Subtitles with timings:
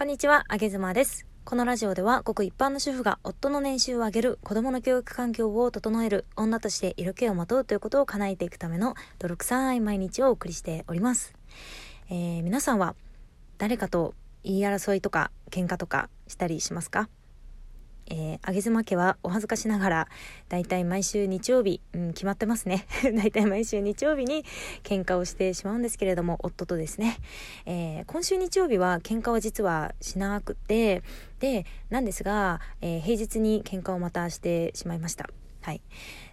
[0.00, 1.26] こんにちは、あげずまです。
[1.44, 11.34] このラジオでは、ごく一般の主婦が夫の年収を上げる、子供の教育環境を整える、女として色気をまとうということを叶えていくための泥臭い毎日をお送りしております。
[12.08, 12.94] えー、皆さんは
[13.58, 17.10] 誰かと言い争いとか喧嘩とかしたりしますか？
[18.10, 20.08] えー、あげずま家はお恥ずかしながら、
[20.48, 22.86] だいたい毎週日曜日、うん、決まってますね。
[23.02, 24.44] だいたい毎週日曜日に
[24.82, 27.18] 喧嘩をしてしまうんですけれども、夫とですね。
[27.66, 31.02] えー、今週日曜日は喧嘩は実はしなくて、
[31.38, 35.30] で、なんですが、えー、平日に喧嘩をまたしてしまいました。
[35.62, 35.80] はい。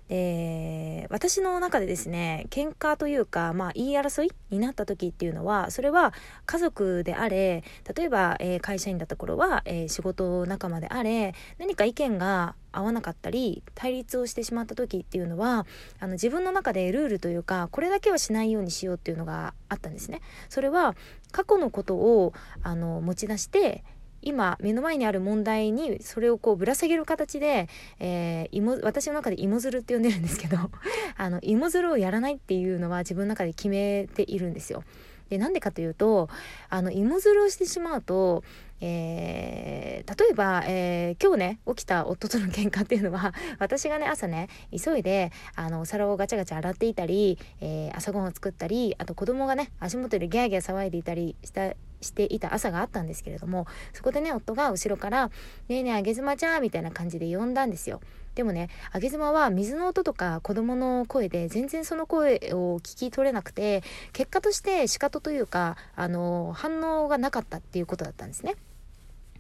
[0.09, 6.13] で私の中でですね喧嘩というか、まあ、言い争いになった時っていうのはそれは
[6.45, 7.63] 家族であれ
[7.95, 15.66] 例えば、えー、会社員だった頃は、えー、仕事仲間であれ何か意見が合わなかったり対立をしてしまった時っていうのは
[15.99, 20.21] あの自分の中でルールというかこれだけはしないようにしようっていうのがあったんですね。
[20.47, 20.95] それは
[21.31, 23.83] 過去のことをあの持ち出して
[24.21, 27.69] 今目の前にある問題にそれをこうぶら下げる形で、
[28.00, 30.58] えー、私の中で芋づるって呼んでるんですけど
[31.17, 34.83] あの芋づるをやらないっていうのは自分の中で決めているんですよ。
[35.30, 36.30] でなんでかというと
[36.69, 38.44] あの芋づるをしてしまうと、
[38.80, 55.30] えー、例えば、えー、今日ね起きた夫との喧嘩っていうのは 私がね朝ね急いであのお皿をガチャガチャ洗っていたり、えー、朝ごはんを作ったりあと子供がね足元でギャーギャー騒いでいたりしたしていた朝があったんですけれどもそこでね夫が後ろから
[55.67, 58.02] 「ねえねえあげずまちゃん」みたいな感じで呼んだんですよ。
[58.36, 63.81] でもねあげ妻は水の音とか子供の声で全然その声を聞き取れなくて
[64.14, 68.56] 結果として仕方というかあの反応がなかったっていうことだったんですね。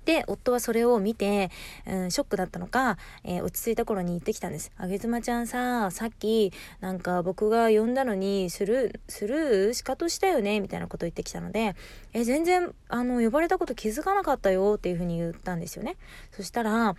[0.07, 1.51] で、夫はそれを見て、
[1.85, 4.71] うん、ショックだったのか、えー、落ち着いた頃に言ってきたんです。
[4.77, 11.75] あげずまちゃんさ、さっき、なんか僕が呼んだのに、スルー、スルーしかとしたよねみたいなことを言ってきたので、
[12.13, 15.97] え、全然、あの、呼ばれたこと気づかなかったよっていうふうに言ったんですよね。
[16.31, 16.95] そしたら、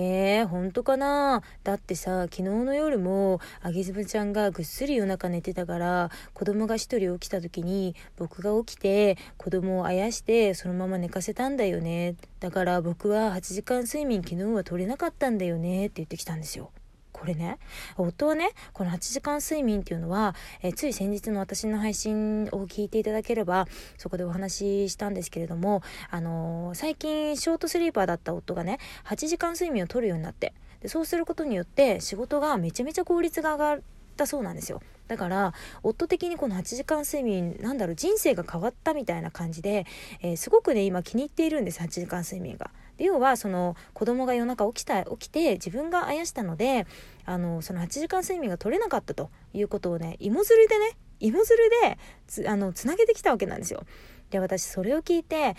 [0.00, 1.42] えー、本当かな？
[1.64, 12.14] だってさ、昨日の夜も、あげずぶちゃんがぐっすり夜中寝てたから、子供が一人起きた時に、僕が起きて、子供をあやして、そのまま寝かせたんだよね。
[12.38, 16.70] だから僕は8時間睡眠昨日は取れなかったんだよねって言ってきたんですよ。
[17.18, 17.58] これね
[17.96, 33.80] 夫はねこの8時間睡眠っていうのは、えつい先日の私の配信を聞いていただければそこでお話ししたんですけれども、あのー、最近ショートスリーパーだった夫がね8時間睡眠をとるようになってでそうすることによって仕事がめちゃめちゃ効率が上がっ
[34.16, 34.80] たそうなんですよ。
[35.08, 39.86] だから夫的にこの8時間睡眠なんだろう人生が変わったみたいな感じで、
[40.20, 42.70] えー、すごくね今気に入っているんです8時間睡眠が。
[42.98, 46.86] で要はその子供が夜中起きた起きて自分があやしたので
[47.24, 53.84] あのその8時間睡眠が取れなかったということをね芋づるでね芋づるでつあのつなげてきたわけなんですよ。
[54.30, 55.56] で私それを聞いて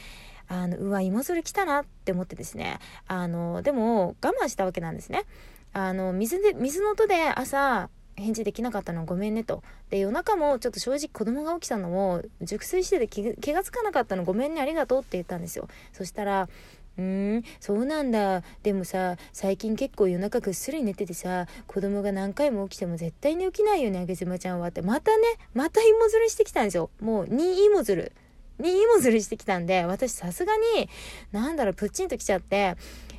[0.47, 5.23] あのうわ芋づる来たなって思ってですねあのでも我慢したわけなんですね。
[5.71, 9.63] あの水で水の音で朝返事できなかったのごめんねと。
[9.89, 15.67] で、夜中もちょっと正直子供が起きたのも熟睡してて気がつかなかったのごめんねありがとうって言ったんですよ。
[15.93, 16.49] そしたら、
[16.97, 18.43] うーん、そうなんだ。
[18.61, 24.81] でもさ、最近結構夜中ぐっすり寝ててさ、子供が何回も起きても絶対に起きないよね、あげずまちゃんはって。
[24.81, 26.89] またね、また芋づるしてきたんですよ。
[26.99, 28.11] もう2芋づる。
[28.59, 30.89] 2芋づるしてきたんで、私さすがに、
[31.31, 32.75] なんだろう、プッチンときちゃって、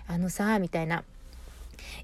[0.07, 1.05] あのさ、みたいな。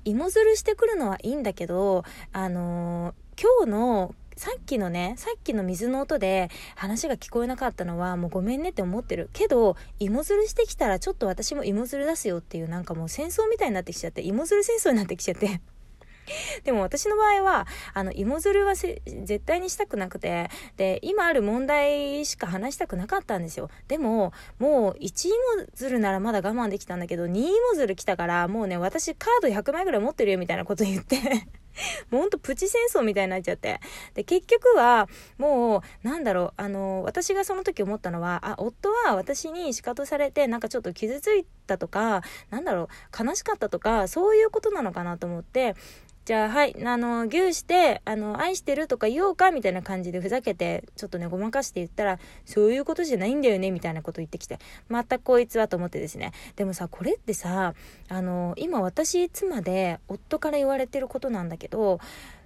[0.04, 9.30] 芋づるしてくるのはいいんだけど、あのー、今日のさっきのね、さっきの水の音で話が聞こえなかったのはもうごめんねって思ってる。
[9.32, 15.62] けど、芋づるしてきたらちょっと私も芋づる出すよっていうなんかもう戦争みたいになってきちゃって、芋づる戦争になってきちゃって。
[16.64, 23.70] でも私の場合は、あの、芋づるは絶対にしたくなくて、で、今ある問題しか話したくなかったんですよ。
[23.88, 25.36] でも、もう1芋
[25.74, 31.16] づるならまだ我慢できたんだけど、2芋づる来たから、もうね、私カード100枚ぐらい持ってるよみたいなこと言って
[32.10, 33.80] もうほんとプチ戦争みたいになっちゃって。
[34.14, 42.88] で、結局は、もう、なんだろう、あの、私がその時思ったのは、あ、夫は私に仕方されて、なんかちょっと傷ついたとか、なんだろ
[43.22, 45.74] う、悲しかったとか、そういうことなのかなと思って、
[46.26, 54.58] じゃあ、はい、あの、牛して、あの、愛してるとか言おうかみたいな感じでふざけて、ちょっとね、ごまかして言ったら、そういうことじゃないんだよねみたいなこと言ってきて、
[54.88, 56.32] またこいつはと思ってですね。
[56.56, 57.74] でもさ、これってさ、
[58.08, 62.00] あの、今私、妻で、夫から言われてることなんだけど、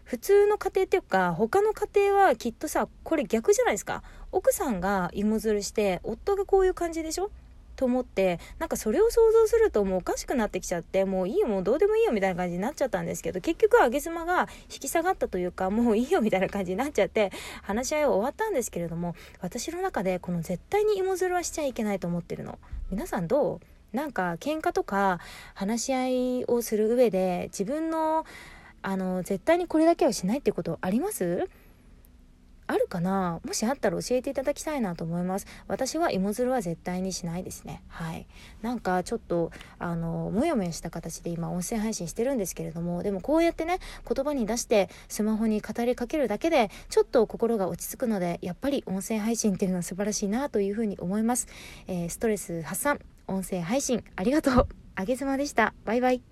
[0.04, 7.30] 普通の家庭っていうか他の家庭はきっとさこれ逆じゃないですか奥さんが芋づるして夫がこういう感じでしょ？
[7.80, 17.32] と思ってなんかそれを想像するともうおかしくなってきちゃってもういいよもうどうでもいいよみたいな感じになっちゃったんですけど結局上げ妻が引き下がったというかもういいよみたいな感じになっちゃって
[17.62, 22.58] 話し合いは終わったんですけれども私の中でこの絶対に芋づるはしちゃいけないと思ってるの。
[22.90, 23.96] 皆さんどう？
[23.96, 25.18] なんか喧嘩とか
[25.54, 28.26] 話し合いをする上で自分の
[28.82, 31.48] あの絶対にこれだけはしないってことあります？
[32.70, 33.40] あるかな？
[33.44, 35.46] もしあったら教えていただきたいなと思います。
[35.66, 37.82] 私は芋づるは絶対にしないですね。
[37.88, 38.26] はい。
[38.62, 43.78] なんかちょっとあのもやもやした形で今音声配信してるんですけれどもでもこうやってね
[44.08, 51.48] 言葉に出してスマホに語りかけるだけでちょっと心が落ち着くのでやっぱり音声配信っていうのは素晴らしいなというふうに思います、
[51.86, 54.68] えー、ストレス発散音声配信ありがとう。
[54.96, 55.72] あげずまでした。
[55.84, 56.29] バイバイ。